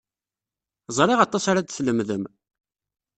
Ẓriɣ 0.97 1.19
aṭas 1.21 1.43
ara 1.51 1.61
d-tlemdem. 1.61 2.23